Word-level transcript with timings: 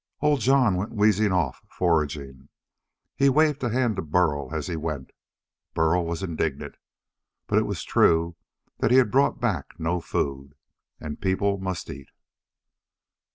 Old 0.19 0.39
Jon 0.41 0.77
went 0.77 0.93
wheezing 0.95 1.31
off, 1.31 1.61
foraging. 1.69 2.49
He 3.15 3.29
waved 3.29 3.61
a 3.63 3.69
hand 3.69 3.97
to 3.97 4.01
Burl 4.01 4.49
as 4.51 4.65
he 4.65 4.75
went. 4.75 5.11
Burl 5.75 6.03
was 6.03 6.23
indignant. 6.23 6.73
But 7.45 7.59
it 7.59 7.67
was 7.67 7.83
true 7.83 8.35
that 8.79 8.89
he 8.89 8.97
had 8.97 9.11
brought 9.11 9.39
back 9.39 9.79
no 9.79 9.99
food. 10.01 10.55
And 10.99 11.21
people 11.21 11.59
must 11.59 11.87
eat. 11.87 12.09